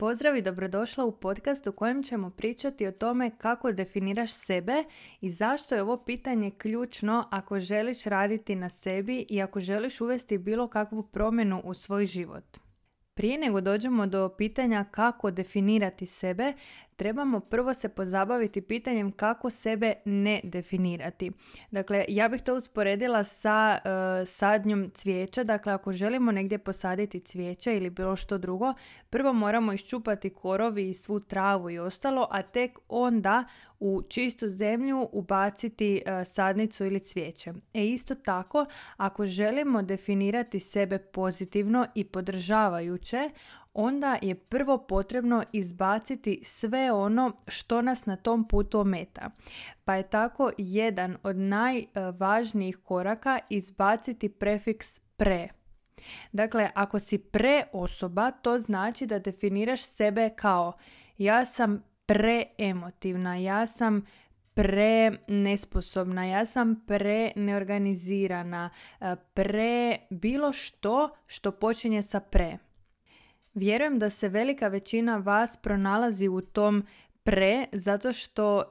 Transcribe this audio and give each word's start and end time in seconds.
Pozdrav 0.00 0.36
i 0.36 0.42
dobrodošla 0.42 1.04
u 1.04 1.12
podcast 1.12 1.66
u 1.66 1.72
kojem 1.72 2.02
ćemo 2.02 2.30
pričati 2.30 2.86
o 2.86 2.92
tome 2.92 3.30
kako 3.38 3.72
definiraš 3.72 4.32
sebe 4.32 4.84
i 5.20 5.30
zašto 5.30 5.74
je 5.74 5.82
ovo 5.82 5.96
pitanje 6.04 6.50
ključno 6.50 7.28
ako 7.30 7.58
želiš 7.58 8.04
raditi 8.04 8.54
na 8.54 8.68
sebi 8.68 9.26
i 9.28 9.42
ako 9.42 9.60
želiš 9.60 10.00
uvesti 10.00 10.38
bilo 10.38 10.68
kakvu 10.68 11.02
promjenu 11.02 11.60
u 11.64 11.74
svoj 11.74 12.04
život. 12.06 12.58
Prije 13.14 13.38
nego 13.38 13.60
dođemo 13.60 14.06
do 14.06 14.28
pitanja 14.38 14.84
kako 14.90 15.30
definirati 15.30 16.06
sebe, 16.06 16.52
trebamo 17.00 17.40
prvo 17.40 17.74
se 17.74 17.88
pozabaviti 17.88 18.60
pitanjem 18.60 19.12
kako 19.12 19.50
sebe 19.50 19.94
ne 20.04 20.40
definirati. 20.44 21.30
Dakle, 21.70 22.04
ja 22.08 22.28
bih 22.28 22.42
to 22.42 22.56
usporedila 22.56 23.24
sa 23.24 23.78
uh, 23.78 24.28
sadnjom 24.28 24.90
cvijeća. 24.94 25.44
Dakle, 25.44 25.72
ako 25.72 25.92
želimo 25.92 26.32
negdje 26.32 26.58
posaditi 26.58 27.20
cvijeće 27.20 27.76
ili 27.76 27.90
bilo 27.90 28.16
što 28.16 28.38
drugo, 28.38 28.74
prvo 29.10 29.32
moramo 29.32 29.72
iščupati 29.72 30.30
korovi 30.30 30.88
i 30.88 30.94
svu 30.94 31.20
travu 31.20 31.70
i 31.70 31.78
ostalo, 31.78 32.26
a 32.30 32.42
tek 32.42 32.78
onda 32.88 33.44
u 33.78 34.02
čistu 34.08 34.48
zemlju 34.48 35.08
ubaciti 35.12 36.02
uh, 36.06 36.26
sadnicu 36.26 36.86
ili 36.86 37.00
cvijeće. 37.00 37.52
E 37.74 37.84
isto 37.84 38.14
tako, 38.14 38.66
ako 38.96 39.26
želimo 39.26 39.82
definirati 39.82 40.60
sebe 40.60 40.98
pozitivno 40.98 41.86
i 41.94 42.04
podržavajuće, 42.04 43.30
onda 43.74 44.18
je 44.22 44.34
prvo 44.34 44.78
potrebno 44.78 45.44
izbaciti 45.52 46.40
sve 46.44 46.92
ono 46.92 47.32
što 47.48 47.82
nas 47.82 48.06
na 48.06 48.16
tom 48.16 48.48
putu 48.48 48.80
ometa. 48.80 49.30
Pa 49.84 49.94
je 49.94 50.10
tako 50.10 50.50
jedan 50.58 51.16
od 51.22 51.36
najvažnijih 51.36 52.76
koraka 52.76 53.38
izbaciti 53.50 54.28
prefiks 54.28 55.00
pre. 55.16 55.48
Dakle, 56.32 56.70
ako 56.74 56.98
si 56.98 57.18
pre 57.18 57.64
osoba, 57.72 58.30
to 58.30 58.58
znači 58.58 59.06
da 59.06 59.18
definiraš 59.18 59.82
sebe 59.82 60.30
kao 60.36 60.72
ja 61.18 61.44
sam 61.44 61.82
preemotivna, 62.06 63.36
ja 63.36 63.66
sam 63.66 64.06
pre 64.54 65.12
nesposobna, 65.28 66.24
ja 66.24 66.44
sam 66.44 66.84
pre 66.86 67.32
neorganizirana, 67.36 68.70
pre 69.34 69.98
bilo 70.10 70.52
što 70.52 71.08
što 71.26 71.52
počinje 71.52 72.02
sa 72.02 72.20
pre. 72.20 72.58
Vjerujem 73.54 73.98
da 73.98 74.10
se 74.10 74.28
velika 74.28 74.68
većina 74.68 75.16
vas 75.16 75.56
pronalazi 75.56 76.28
u 76.28 76.40
tom 76.40 76.84
pre 77.22 77.66
zato 77.72 78.12
što 78.12 78.62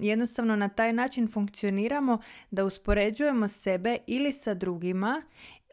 jednostavno 0.00 0.56
na 0.56 0.68
taj 0.68 0.92
način 0.92 1.28
funkcioniramo 1.28 2.18
da 2.50 2.64
uspoređujemo 2.64 3.48
sebe 3.48 3.98
ili 4.06 4.32
sa 4.32 4.54
drugima 4.54 5.22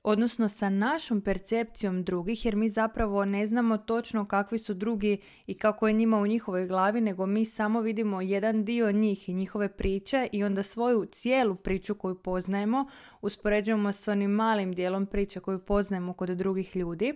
odnosno 0.04 0.48
sa 0.48 0.70
našom 0.70 1.22
percepcijom 1.22 2.04
drugih, 2.04 2.46
jer 2.46 2.56
mi 2.56 2.70
zapravo 2.70 3.26
ne 3.26 3.48
znamo 3.48 3.78
točno 3.78 4.26
kakvi 4.26 4.58
su 4.58 4.74
drugi 4.74 5.18
i 5.48 5.54
kako 5.54 5.88
je 5.88 5.94
njima 5.94 6.18
u 6.18 6.28
njihovoj 6.28 6.68
glavi, 6.68 7.02
nego 7.02 7.26
mi 7.26 7.46
samo 7.46 7.82
vidimo 7.82 8.22
jedan 8.22 8.64
dio 8.64 8.92
njih 8.92 9.30
i 9.30 9.34
njihove 9.34 9.70
priče 9.70 10.28
i 10.32 10.44
onda 10.44 10.64
svoju 10.64 11.06
cijelu 11.06 11.56
priču 11.56 11.96
koju 11.96 12.16
poznajemo 12.16 12.86
uspoređujemo 13.22 13.92
s 13.92 14.08
onim 14.08 14.32
malim 14.32 14.74
dijelom 14.74 15.06
priče 15.06 15.40
koju 15.40 15.60
poznajemo 15.60 16.14
kod 16.14 16.30
drugih 16.30 16.76
ljudi. 16.76 17.14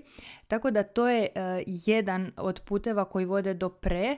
Tako 0.48 0.72
da 0.72 0.84
to 0.84 1.08
je 1.08 1.22
uh, 1.36 1.42
jedan 1.66 2.32
od 2.38 2.60
puteva 2.60 3.06
koji 3.06 3.26
vode 3.26 3.54
do 3.54 3.70
pre, 3.70 4.18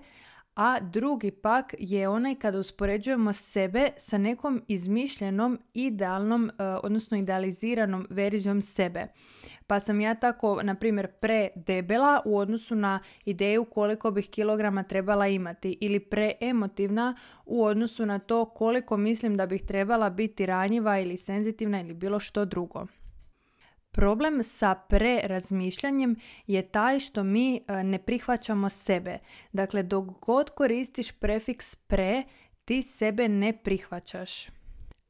a 0.57 0.79
drugi 0.79 1.31
pak 1.31 1.75
je 1.79 2.09
onaj 2.09 2.35
kada 2.35 2.59
uspoređujemo 2.59 3.33
sebe 3.33 3.89
sa 3.97 4.17
nekom 4.17 4.61
izmišljenom, 4.67 5.59
idealnom, 5.73 6.49
e, 6.49 6.63
odnosno 6.63 7.17
idealiziranom 7.17 8.07
verzijom 8.09 8.61
sebe. 8.61 9.07
Pa 9.67 9.79
sam 9.79 10.01
ja 10.01 10.15
tako, 10.15 10.63
na 10.63 10.75
primjer, 10.75 11.07
predebela 11.07 12.21
u 12.25 12.37
odnosu 12.37 12.75
na 12.75 12.99
ideju 13.25 13.65
koliko 13.65 14.11
bih 14.11 14.29
kilograma 14.29 14.83
trebala 14.83 15.27
imati 15.27 15.77
ili 15.81 15.99
preemotivna 15.99 17.15
u 17.45 17.63
odnosu 17.63 18.05
na 18.05 18.19
to 18.19 18.45
koliko 18.45 18.97
mislim 18.97 19.37
da 19.37 19.45
bih 19.45 19.61
trebala 19.65 20.09
biti 20.09 20.45
ranjiva 20.45 20.99
ili 20.99 21.17
senzitivna 21.17 21.81
ili 21.81 21.93
bilo 21.93 22.19
što 22.19 22.45
drugo. 22.45 22.87
Problem 23.97 24.43
sa 24.43 24.75
prerazmišljanjem 24.75 26.15
je 26.47 26.61
taj 26.61 26.99
što 26.99 27.23
mi 27.23 27.55
e, 27.55 27.83
ne 27.83 27.99
prihvaćamo 27.99 28.69
sebe. 28.69 29.17
Dakle, 29.53 29.83
dok 29.83 30.05
god 30.05 30.49
koristiš 30.49 31.11
prefiks 31.11 31.75
pre, 31.75 32.23
ti 32.65 32.81
sebe 32.81 33.27
ne 33.29 33.53
prihvaćaš. 33.63 34.47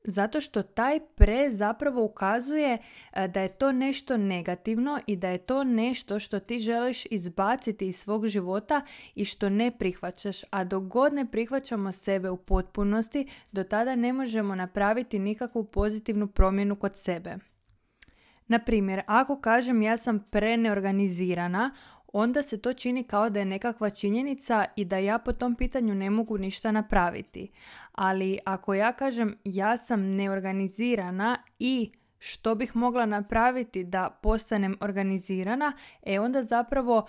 Zato 0.03 0.41
što 0.41 0.63
taj 0.63 0.99
pre 1.15 1.51
zapravo 1.51 2.03
ukazuje 2.03 2.77
e, 3.13 3.27
da 3.27 3.41
je 3.41 3.47
to 3.49 3.71
nešto 3.71 4.17
negativno 4.17 4.99
i 5.07 5.15
da 5.15 5.29
je 5.29 5.37
to 5.37 5.63
nešto 5.63 6.19
što 6.19 6.39
ti 6.39 6.59
želiš 6.59 7.05
izbaciti 7.05 7.87
iz 7.87 7.95
svog 7.95 8.27
života 8.27 8.81
i 9.15 9.25
što 9.25 9.49
ne 9.49 9.71
prihvaćaš. 9.77 10.41
A 10.49 10.63
dok 10.63 10.83
god 10.83 11.13
ne 11.13 11.31
prihvaćamo 11.31 11.91
sebe 11.91 12.29
u 12.29 12.37
potpunosti, 12.37 13.27
do 13.51 13.63
tada 13.63 13.95
ne 13.95 14.13
možemo 14.13 14.55
napraviti 14.55 15.19
nikakvu 15.19 15.63
pozitivnu 15.63 16.27
promjenu 16.27 16.75
kod 16.75 16.97
sebe. 16.97 17.37
Na 18.47 18.59
primjer, 18.59 19.01
ako 19.07 19.39
kažem 19.41 19.81
ja 19.81 19.97
sam 19.97 20.19
preneorganizirana, 20.29 21.71
onda 22.13 22.41
se 22.41 22.61
to 22.61 22.73
čini 22.73 23.03
kao 23.03 23.29
da 23.29 23.39
je 23.39 23.45
nekakva 23.45 23.89
činjenica 23.89 24.65
i 24.75 24.85
da 24.85 24.97
ja 24.97 25.19
po 25.19 25.33
tom 25.33 25.55
pitanju 25.55 25.95
ne 25.95 26.09
mogu 26.09 26.37
ništa 26.37 26.71
napraviti. 26.71 27.51
Ali 27.91 28.39
ako 28.45 28.73
ja 28.73 28.93
kažem 28.93 29.37
ja 29.43 29.77
sam 29.77 30.01
neorganizirana 30.01 31.37
i 31.59 31.91
što 32.19 32.55
bih 32.55 32.75
mogla 32.75 33.05
napraviti 33.05 33.83
da 33.83 34.19
postanem 34.21 34.77
organizirana, 34.81 35.73
e 36.03 36.19
onda 36.19 36.43
zapravo 36.43 37.07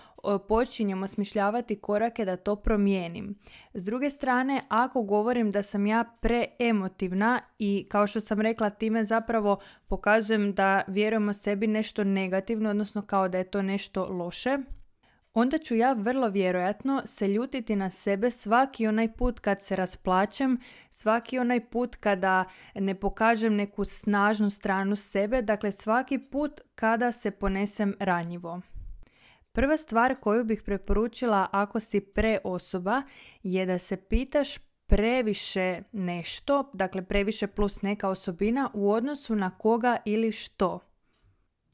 počinjemo 0.49 1.07
smišljavati 1.07 1.77
korake 1.77 2.25
da 2.25 2.37
to 2.37 2.57
promijenim. 2.57 3.39
S 3.75 3.85
druge 3.85 4.11
strane, 4.11 4.63
ako 4.69 5.03
govorim 5.03 5.53
da 5.53 5.63
sam 5.63 5.87
ja 5.87 6.05
preemotivna 6.21 7.41
i 7.59 7.87
kao 7.91 8.07
što 8.07 8.21
sam 8.21 8.41
rekla 8.41 8.71
time 8.71 9.05
zapravo 9.05 9.59
pokazujem 9.87 10.55
da 10.55 10.83
vjerujemo 10.87 11.33
sebi 11.33 11.67
nešto 11.67 12.05
negativno, 12.05 12.71
odnosno 12.71 13.03
kao 13.03 13.29
da 13.29 13.39
je 13.39 13.51
to 13.51 13.63
nešto 13.63 14.09
loše, 14.11 14.59
onda 15.39 15.59
ću 15.59 15.75
ja 15.75 15.93
vrlo 15.93 16.29
vjerojatno 16.29 17.03
se 17.05 17.29
ljutiti 17.29 17.77
na 17.77 17.91
sebe 17.91 18.31
svaki 18.31 18.87
onaj 18.87 19.13
put 19.13 19.41
kad 19.41 19.63
se 19.63 19.77
rasplačem, 19.77 20.59
svaki 20.91 21.39
onaj 21.39 21.61
put 21.71 21.97
kada 21.97 22.45
ne 22.75 22.95
pokažem 22.95 23.57
neku 23.57 23.85
snažnu 23.85 24.51
stranu 24.51 24.97
sebe, 24.97 25.43
dakle 25.43 25.71
svaki 25.71 26.19
put 26.19 26.61
kada 26.75 27.13
se 27.13 27.31
ponesem 27.31 27.95
ranjivo. 28.01 28.61
Prva 29.53 29.77
stvar 29.77 30.15
koju 30.21 30.45
bih 30.45 30.63
preporučila 30.63 31.49
ako 31.53 31.81
si 31.81 32.01
pre 32.01 32.39
osoba 32.45 33.03
je 33.43 33.67
da 33.67 33.79
se 33.79 33.97
pitaš 33.97 34.59
previše 34.87 35.83
nešto, 35.93 36.71
dakle 36.73 37.03
previše 37.03 37.47
plus 37.47 37.83
neka 37.83 38.09
osobina 38.09 38.71
u 38.75 38.91
odnosu 38.93 39.35
na 39.35 39.59
koga 39.59 39.97
ili 40.05 40.33
što. 40.33 40.88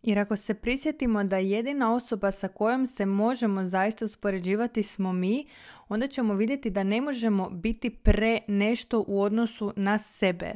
Jer 0.05 0.19
ako 0.19 0.37
se 0.37 0.55
prisjetimo 0.55 1.25
da 1.25 1.37
jedina 1.37 1.95
osoba 1.95 2.31
sa 2.31 2.49
kojom 2.49 2.87
se 2.87 3.07
možemo 3.07 3.65
zaista 3.65 4.05
uspoređivati 4.05 4.83
smo 4.83 5.13
mi, 5.13 5.47
onda 5.89 6.07
ćemo 6.07 6.35
vidjeti 6.35 6.71
da 6.71 6.83
ne 6.83 7.01
možemo 7.01 7.51
biti 7.51 7.91
pre 7.91 8.41
nešto 8.49 9.05
u 9.07 9.23
odnosu 9.23 9.73
na 9.77 9.99
sebe. 9.99 10.53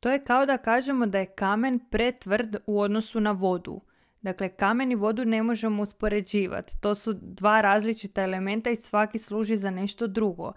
To 0.00 0.10
je 0.10 0.24
kao 0.24 0.46
da 0.46 0.56
kažemo 0.56 1.06
da 1.06 1.18
je 1.18 1.26
kamen 1.26 1.78
pretvrd 1.90 2.56
u 2.66 2.80
odnosu 2.80 3.20
na 3.20 3.32
vodu. 3.32 3.80
Dakle, 4.22 4.48
kamen 4.48 4.92
i 4.92 4.94
vodu 4.94 5.24
ne 5.24 5.42
možemo 5.42 5.82
uspoređivati. 5.82 6.80
To 6.80 6.94
su 6.94 7.12
dva 7.12 7.60
različita 7.60 8.22
elementa 8.22 8.70
i 8.70 8.76
svaki 8.76 9.18
služi 9.18 9.56
za 9.56 9.70
nešto 9.70 10.06
drugo. 10.06 10.52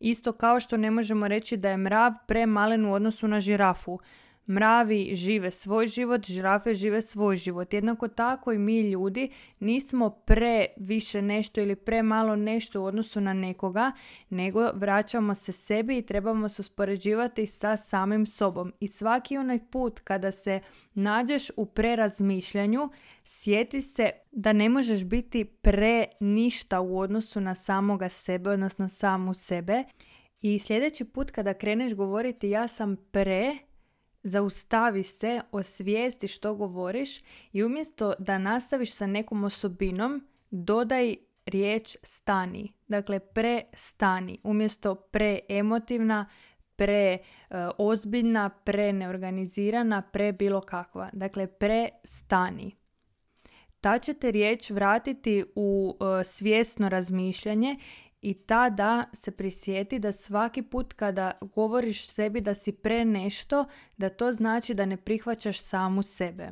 Isto 0.00 0.32
kao 0.32 0.60
što 0.60 0.76
ne 0.76 0.90
možemo 0.90 1.28
reći 1.28 1.56
da 1.56 1.70
je 1.70 1.76
mrav 1.76 2.12
premalen 2.26 2.84
u 2.84 2.92
odnosu 2.92 3.28
na 3.28 3.40
žirafu. 3.40 3.98
Mravi 4.48 5.14
žive 5.14 5.50
svoj 5.50 5.86
život, 5.86 6.26
žirafe 6.26 6.74
žive 6.74 7.02
svoj 7.02 7.36
život. 7.36 7.74
Jednako 7.74 8.08
tako 8.08 8.52
i 8.52 8.58
mi 8.58 8.80
ljudi 8.80 9.30
nismo 9.60 10.10
pre 10.10 10.66
više 10.76 11.22
nešto 11.22 11.60
ili 11.60 11.76
pre 11.76 12.02
malo 12.02 12.36
nešto 12.36 12.82
u 12.82 12.84
odnosu 12.84 13.20
na 13.20 13.32
nekoga, 13.32 13.92
nego 14.30 14.70
vraćamo 14.74 15.34
se 15.34 15.52
sebi 15.52 15.98
i 15.98 16.02
trebamo 16.02 16.48
se 16.48 16.62
uspoređivati 16.62 17.46
sa 17.46 17.76
samim 17.76 18.26
sobom. 18.26 18.72
I 18.80 18.88
svaki 18.88 19.38
onaj 19.38 19.58
put 19.70 20.00
kada 20.00 20.30
se 20.30 20.60
nađeš 20.94 21.50
u 21.56 21.66
prerazmišljanju, 21.66 22.90
sjeti 23.24 23.82
se 23.82 24.10
da 24.32 24.52
ne 24.52 24.68
možeš 24.68 25.04
biti 25.04 25.44
pre 25.44 26.04
ništa 26.20 26.80
u 26.80 26.98
odnosu 26.98 27.40
na 27.40 27.54
samoga 27.54 28.08
sebe, 28.08 28.50
odnosno 28.50 28.88
samu 28.88 29.34
sebe. 29.34 29.84
I 30.40 30.58
sljedeći 30.58 31.04
put 31.04 31.30
kada 31.30 31.54
kreneš 31.54 31.94
govoriti 31.94 32.50
ja 32.50 32.68
sam 32.68 32.96
pre, 33.10 33.58
Zaustavi 34.28 35.02
se, 35.02 35.40
osvijesti 35.52 36.28
što 36.28 36.54
govoriš 36.54 37.20
i 37.52 37.64
umjesto 37.64 38.14
da 38.18 38.38
nastaviš 38.38 38.92
sa 38.92 39.06
nekom 39.06 39.44
osobinom, 39.44 40.26
dodaj 40.50 41.16
riječ 41.46 41.96
stani. 42.02 42.72
Dakle, 42.88 43.18
prestani. 43.20 44.38
Umjesto 44.42 44.94
preemotivna, 44.94 46.28
pre 46.76 47.18
uh, 47.18 47.56
ozbiljna, 47.78 48.50
pre 50.12 50.32
bilo 50.32 50.60
kakva. 50.60 51.10
Dakle, 51.12 51.46
prestani. 51.46 52.76
Ta 53.80 53.98
ćete 53.98 54.30
riječ 54.30 54.70
vratiti 54.70 55.44
u 55.54 55.96
e, 56.20 56.24
svjesno 56.24 56.88
razmišljanje 56.88 57.76
i 58.26 58.34
tada 58.34 59.04
se 59.12 59.30
prisjeti 59.30 59.98
da 59.98 60.12
svaki 60.12 60.62
put 60.62 60.92
kada 60.92 61.38
govoriš 61.54 62.08
sebi 62.08 62.40
da 62.40 62.54
si 62.54 62.72
pre 62.72 63.04
nešto, 63.04 63.64
da 63.96 64.08
to 64.08 64.32
znači 64.32 64.74
da 64.74 64.86
ne 64.86 64.96
prihvaćaš 64.96 65.60
samu 65.60 66.02
sebe. 66.02 66.50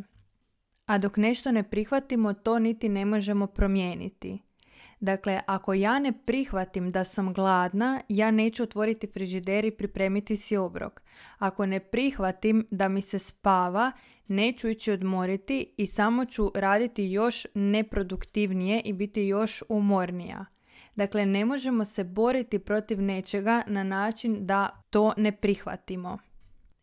A 0.87 0.99
dok 0.99 1.17
nešto 1.17 1.53
ne 1.53 1.63
prihvatimo, 1.63 2.33
to 2.33 2.59
niti 2.59 2.89
ne 2.89 3.05
možemo 3.05 3.47
promijeniti. 3.47 4.43
Dakle, 5.01 5.41
ako 5.47 5.75
ja 5.75 5.99
ne 5.99 6.13
prihvatim 6.13 6.91
da 6.91 7.05
sam 7.05 7.33
gladna, 7.33 8.01
ja 8.09 8.31
neću 8.31 8.63
otvoriti 8.63 9.07
frižider 9.07 9.65
i 9.65 9.71
pripremiti 9.71 10.37
si 10.37 10.57
obrok. 10.57 11.03
Ako 11.39 11.67
ne 11.67 11.81
prihvatim 11.81 12.67
da 12.71 12.89
mi 12.89 13.03
se 13.03 13.19
spava, 13.19 13.93
neću 14.29 14.69
ići 14.69 14.93
odmoriti 14.93 15.75
i 15.77 15.87
samo 15.87 16.25
ću 16.25 16.51
raditi 16.55 17.05
još 17.05 17.47
neproduktivnije 17.55 18.81
i 18.81 18.93
biti 18.93 19.23
još 19.23 19.63
umornija. 19.69 20.54
Dakle, 20.97 21.27
ne 21.27 21.45
možemo 21.45 21.85
se 21.85 22.05
boriti 22.05 22.59
protiv 22.59 23.03
nečega 23.03 23.63
na 23.67 23.85
način 23.85 24.47
da 24.47 24.83
to 24.91 25.13
ne 25.17 25.33
prihvatimo. 25.33 26.19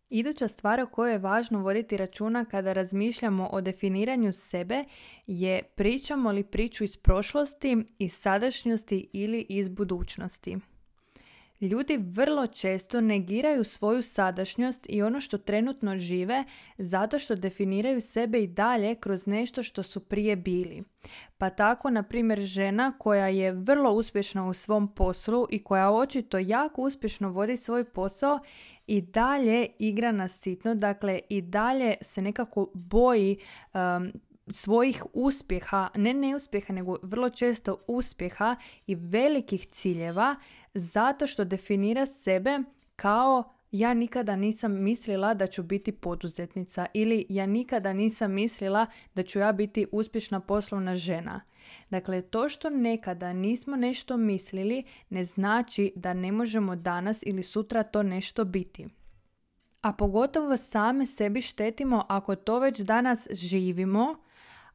Iduća 0.09 0.47
stvar 0.47 0.79
o 0.79 0.87
kojoj 0.87 1.11
je 1.11 1.17
važno 1.17 1.59
voditi 1.59 1.97
računa 1.97 2.45
kada 2.45 2.73
razmišljamo 2.73 3.49
o 3.51 3.61
definiranju 3.61 4.31
sebe 4.31 4.83
je 5.27 5.63
pričamo 5.75 6.31
li 6.31 6.43
priču 6.43 6.83
iz 6.83 6.97
prošlosti, 6.97 7.77
iz 7.99 8.13
sadašnjosti 8.13 9.09
ili 9.13 9.45
iz 9.49 9.69
budućnosti. 9.69 10.57
Ljudi 11.61 11.97
vrlo 11.97 12.47
često 12.47 13.01
negiraju 13.01 13.63
svoju 13.63 14.01
sadašnjost 14.01 14.85
i 14.89 15.01
ono 15.01 15.21
što 15.21 15.37
trenutno 15.37 15.97
žive 15.97 16.43
zato 16.77 17.19
što 17.19 17.35
definiraju 17.35 18.01
sebe 18.01 18.43
i 18.43 18.47
dalje 18.47 18.95
kroz 18.95 19.27
nešto 19.27 19.63
što 19.63 19.83
su 19.83 19.99
prije 19.99 20.35
bili. 20.35 20.83
Pa 21.37 21.49
tako, 21.49 21.89
na 21.89 22.03
primjer, 22.03 22.39
žena 22.39 22.93
koja 22.97 23.27
je 23.27 23.51
vrlo 23.51 23.91
uspješna 23.91 24.47
u 24.47 24.53
svom 24.53 24.93
poslu 24.93 25.47
i 25.49 25.63
koja 25.63 25.91
očito 25.91 26.37
jako 26.37 26.81
uspješno 26.81 27.29
vodi 27.29 27.57
svoj 27.57 27.83
posao 27.83 28.39
i 28.87 29.01
dalje 29.01 29.67
igra 29.79 30.11
na 30.11 30.27
sitno, 30.27 30.75
dakle 30.75 31.19
i 31.29 31.41
dalje 31.41 31.95
se 32.01 32.21
nekako 32.21 32.71
boji 32.73 33.37
um, 33.73 34.11
svojih 34.53 35.03
uspjeha, 35.13 35.89
ne 35.95 36.13
neuspjeha, 36.13 36.73
nego 36.73 36.97
vrlo 37.01 37.29
često 37.29 37.77
uspjeha 37.87 38.55
i 38.87 38.95
velikih 38.95 39.67
ciljeva 39.67 40.35
zato 40.73 41.27
što 41.27 41.45
definira 41.45 42.05
sebe 42.05 42.59
kao 42.95 43.43
ja 43.71 43.93
nikada 43.93 44.35
nisam 44.35 44.83
mislila 44.83 45.33
da 45.33 45.47
ću 45.47 45.63
biti 45.63 45.91
poduzetnica 45.91 46.85
ili 46.93 47.25
ja 47.29 47.45
nikada 47.45 47.93
nisam 47.93 48.31
mislila 48.31 48.85
da 49.15 49.23
ću 49.23 49.39
ja 49.39 49.51
biti 49.51 49.85
uspješna 49.91 50.39
poslovna 50.39 50.95
žena. 50.95 51.41
Dakle, 51.89 52.21
to 52.21 52.49
što 52.49 52.69
nekada 52.69 53.33
nismo 53.33 53.75
nešto 53.75 54.17
mislili 54.17 54.83
ne 55.09 55.23
znači 55.23 55.93
da 55.95 56.13
ne 56.13 56.31
možemo 56.31 56.75
danas 56.75 57.23
ili 57.25 57.43
sutra 57.43 57.83
to 57.83 58.03
nešto 58.03 58.45
biti. 58.45 58.87
A 59.81 59.93
pogotovo 59.93 60.57
same 60.57 61.05
sebi 61.05 61.41
štetimo 61.41 62.05
ako 62.09 62.35
to 62.35 62.59
već 62.59 62.79
danas 62.79 63.27
živimo, 63.31 64.15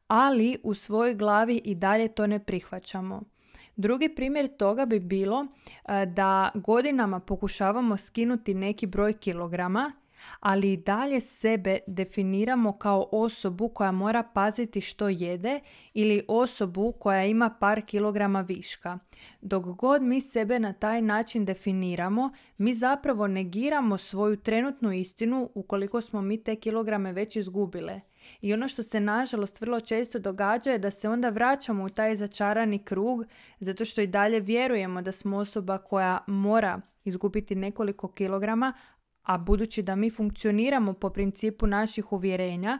ali 0.07 0.57
u 0.63 0.73
svojoj 0.73 1.15
glavi 1.15 1.61
i 1.65 1.75
dalje 1.75 2.07
to 2.07 2.27
ne 2.27 2.39
prihvaćamo. 2.39 3.21
Drugi 3.75 4.09
primjer 4.09 4.57
toga 4.57 4.85
bi 4.85 4.99
bilo 4.99 5.45
e, 5.85 6.05
da 6.05 6.51
godinama 6.55 7.19
pokušavamo 7.19 7.97
skinuti 7.97 8.53
neki 8.53 8.85
broj 8.85 9.13
kilograma, 9.13 9.93
ali 10.39 10.73
i 10.73 10.77
dalje 10.77 11.21
sebe 11.21 11.79
definiramo 11.87 12.77
kao 12.77 13.09
osobu 13.11 13.69
koja 13.69 13.91
mora 13.91 14.23
paziti 14.23 14.81
što 14.81 15.09
jede 15.09 15.59
ili 15.93 16.25
osobu 16.27 16.93
koja 16.99 17.25
ima 17.25 17.49
par 17.49 17.81
kilograma 17.85 18.41
viška. 18.41 18.99
Dok 19.41 19.65
god 19.65 20.01
mi 20.01 20.21
sebe 20.21 20.59
na 20.59 20.73
taj 20.73 21.01
način 21.01 21.45
definiramo, 21.45 22.31
mi 22.57 22.73
zapravo 22.73 23.27
negiramo 23.27 23.97
svoju 23.97 24.37
trenutnu 24.37 24.93
istinu 24.93 25.49
ukoliko 25.55 26.01
smo 26.01 26.21
mi 26.21 26.43
te 26.43 26.55
kilograme 26.55 27.13
već 27.13 27.35
izgubile. 27.35 28.01
I 28.41 28.53
ono 28.53 28.67
što 28.67 28.83
se 28.83 28.99
nažalost 28.99 29.61
vrlo 29.61 29.79
često 29.79 30.19
događa 30.19 30.71
je 30.71 30.77
da 30.77 30.91
se 30.91 31.09
onda 31.09 31.29
vraćamo 31.29 31.83
u 31.83 31.89
taj 31.89 32.15
začarani 32.15 32.79
krug 32.79 33.25
zato 33.59 33.85
što 33.85 34.01
i 34.01 34.07
dalje 34.07 34.39
vjerujemo 34.39 35.01
da 35.01 35.11
smo 35.11 35.37
osoba 35.37 35.77
koja 35.77 36.19
mora 36.27 36.81
izgubiti 37.05 37.55
nekoliko 37.55 38.07
kilograma, 38.07 38.73
a 39.23 39.37
budući 39.37 39.83
da 39.83 39.95
mi 39.95 40.09
funkcioniramo 40.09 40.93
po 40.93 41.09
principu 41.09 41.67
naših 41.67 42.13
uvjerenja, 42.13 42.79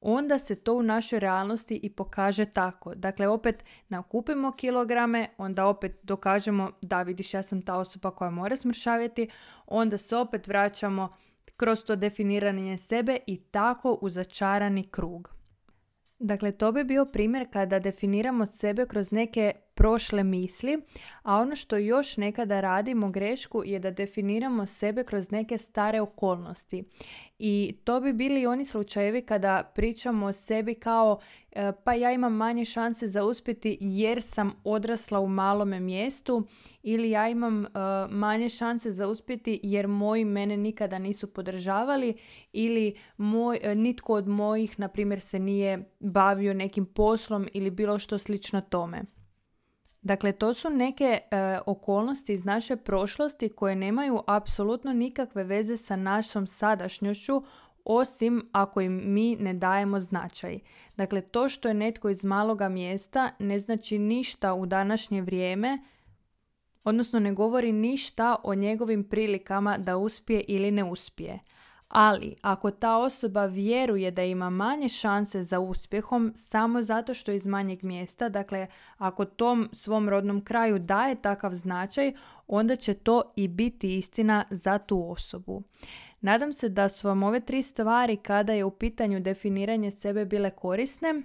onda 0.00 0.38
se 0.38 0.54
to 0.54 0.74
u 0.74 0.82
našoj 0.82 1.20
realnosti 1.20 1.80
i 1.82 1.90
pokaže 1.90 2.44
tako. 2.44 2.94
Dakle, 2.94 3.28
opet 3.28 3.64
nakupimo 3.88 4.52
kilograme, 4.52 5.28
onda 5.38 5.66
opet 5.66 5.98
dokažemo 6.02 6.70
da 6.82 7.02
vidiš 7.02 7.34
ja 7.34 7.42
sam 7.42 7.62
ta 7.62 7.78
osoba 7.78 8.10
koja 8.10 8.30
mora 8.30 8.56
smršaviti, 8.56 9.28
onda 9.66 9.98
se 9.98 10.16
opet 10.16 10.46
vraćamo 10.46 11.16
kroz 11.56 11.84
to 11.84 11.96
definiranje 11.96 12.78
sebe 12.78 13.18
i 13.26 13.36
tako 13.36 13.98
u 14.02 14.08
začarani 14.08 14.88
krug. 14.90 15.34
Dakle, 16.18 16.52
to 16.52 16.72
bi 16.72 16.84
bio 16.84 17.04
primjer 17.04 17.46
kada 17.52 17.78
definiramo 17.78 18.46
sebe 18.46 18.86
kroz 18.86 19.12
neke 19.12 19.52
prošle 19.74 20.24
misli, 20.24 20.82
a 21.22 21.36
ono 21.36 21.54
što 21.54 21.76
još 21.76 22.16
nekada 22.16 22.60
radimo 22.60 23.10
grešku 23.10 23.62
je 23.64 23.78
da 23.78 23.90
definiramo 23.90 24.66
sebe 24.66 25.04
kroz 25.04 25.30
neke 25.30 25.58
stare 25.58 26.00
okolnosti. 26.00 26.84
I 27.38 27.76
to 27.84 28.00
bi 28.00 28.12
bili 28.12 28.46
oni 28.46 28.64
slučajevi 28.64 29.22
kada 29.22 29.72
pričamo 29.74 30.26
o 30.26 30.32
sebi 30.32 30.74
kao 30.74 31.18
e, 31.50 31.72
pa 31.84 31.94
ja 31.94 32.12
imam 32.12 32.32
manje 32.32 32.64
šanse 32.64 33.06
za 33.06 33.24
uspjeti 33.24 33.78
jer 33.80 34.22
sam 34.22 34.52
odrasla 34.64 35.20
u 35.20 35.28
malome 35.28 35.80
mjestu 35.80 36.46
ili 36.82 37.10
ja 37.10 37.28
imam 37.28 37.64
e, 37.64 37.68
manje 38.10 38.48
šanse 38.48 38.90
za 38.90 39.08
uspjeti 39.08 39.60
jer 39.62 39.88
moji 39.88 40.24
mene 40.24 40.56
nikada 40.56 40.98
nisu 40.98 41.32
podržavali 41.32 42.14
ili 42.52 42.94
moj, 43.16 43.58
e, 43.62 43.74
nitko 43.74 44.12
od 44.12 44.28
mojih 44.28 44.80
na 44.80 44.88
primjer 44.88 45.20
se 45.20 45.38
nije 45.38 45.90
bavio 46.00 46.54
nekim 46.54 46.86
poslom 46.86 47.48
ili 47.52 47.70
bilo 47.70 47.98
što 47.98 48.18
slično 48.18 48.60
tome. 48.60 49.13
Dakle, 50.04 50.32
to 50.32 50.54
su 50.54 50.70
neke 50.70 51.04
e, 51.04 51.58
okolnosti 51.66 52.32
iz 52.32 52.44
naše 52.44 52.76
prošlosti 52.76 53.48
koje 53.48 53.76
nemaju 53.76 54.22
apsolutno 54.26 54.92
nikakve 54.92 55.44
veze 55.44 55.76
sa 55.76 55.96
našom 55.96 56.46
sadašnjošću, 56.46 57.42
osim 57.84 58.48
ako 58.52 58.80
im 58.80 59.02
mi 59.04 59.36
ne 59.36 59.54
dajemo 59.54 60.00
značaj. 60.00 60.58
Dakle, 60.96 61.20
to 61.20 61.48
što 61.48 61.68
je 61.68 61.74
netko 61.74 62.08
iz 62.08 62.24
maloga 62.24 62.68
mjesta 62.68 63.30
ne 63.38 63.58
znači 63.58 63.98
ništa 63.98 64.54
u 64.54 64.66
današnje 64.66 65.22
vrijeme, 65.22 65.78
odnosno 66.84 67.20
ne 67.20 67.32
govori 67.32 67.72
ništa 67.72 68.36
o 68.42 68.54
njegovim 68.54 69.04
prilikama 69.04 69.78
da 69.78 69.96
uspije 69.96 70.44
ili 70.48 70.70
ne 70.70 70.84
uspije. 70.84 71.40
Ali 71.94 72.36
ako 72.42 72.70
ta 72.70 72.96
osoba 72.96 73.44
vjeruje 73.44 74.10
da 74.10 74.22
ima 74.22 74.50
manje 74.50 74.88
šanse 74.88 75.42
za 75.42 75.60
uspjehom 75.60 76.32
samo 76.36 76.82
zato 76.82 77.14
što 77.14 77.30
je 77.30 77.36
iz 77.36 77.46
manjeg 77.46 77.82
mjesta, 77.82 78.28
dakle 78.28 78.66
ako 78.98 79.24
tom 79.24 79.68
svom 79.72 80.08
rodnom 80.08 80.44
kraju 80.44 80.78
daje 80.78 81.14
takav 81.22 81.54
značaj, 81.54 82.12
onda 82.46 82.76
će 82.76 82.94
to 82.94 83.22
i 83.36 83.48
biti 83.48 83.96
istina 83.96 84.44
za 84.50 84.78
tu 84.78 85.10
osobu. 85.10 85.62
Nadam 86.20 86.52
se 86.52 86.68
da 86.68 86.88
su 86.88 87.08
vam 87.08 87.22
ove 87.22 87.40
tri 87.40 87.62
stvari 87.62 88.16
kada 88.16 88.52
je 88.52 88.64
u 88.64 88.70
pitanju 88.70 89.20
definiranje 89.20 89.90
sebe 89.90 90.24
bile 90.24 90.50
korisne. 90.50 91.22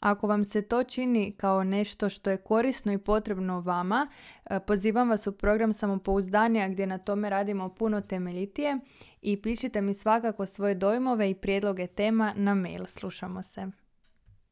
Ako 0.00 0.26
vam 0.26 0.44
se 0.44 0.62
to 0.62 0.84
čini 0.84 1.32
kao 1.36 1.64
nešto 1.64 2.08
što 2.08 2.30
je 2.30 2.36
korisno 2.36 2.92
i 2.92 2.98
potrebno 2.98 3.60
vama, 3.60 4.08
e, 4.44 4.60
pozivam 4.60 5.08
vas 5.10 5.26
u 5.26 5.32
program 5.32 5.72
samopouzdanja 5.72 6.68
gdje 6.68 6.86
na 6.86 6.98
tome 6.98 7.30
radimo 7.30 7.68
puno 7.68 8.00
temeljitije 8.00 8.78
i 9.22 9.42
pišite 9.42 9.80
mi 9.80 9.94
svakako 9.94 10.46
svoje 10.46 10.74
dojmove 10.74 11.30
i 11.30 11.34
prijedloge 11.34 11.86
tema 11.86 12.32
na 12.36 12.54
mail. 12.54 12.86
Slušamo 12.86 13.42
se. 13.42 13.87